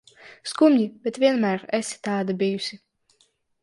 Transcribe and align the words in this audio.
Skumji, 0.51 0.87
bet 1.03 1.21
vienmēr 1.25 1.69
esi 1.83 2.03
tāda 2.11 2.41
bijusi. 2.45 2.85